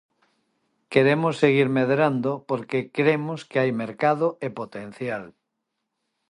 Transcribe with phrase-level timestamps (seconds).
[0.93, 5.23] Queremos seguir medrando porque cremos que hai mercado e potencial...